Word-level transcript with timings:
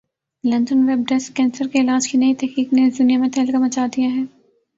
London 0.43 0.79
web 0.87 1.03
desk 1.07 1.35
cancer 1.35 1.67
کے 1.67 1.81
علاج 1.81 2.07
کی 2.07 2.17
نئی 2.17 2.33
تحقیق 2.35 2.73
نے 2.73 2.87
اس 2.87 2.97
دنیا 2.99 3.19
میں 3.19 3.29
تہلکہ 3.29 3.57
مچا 3.57 3.85
دیا 3.87 4.09
ہے 4.09 4.21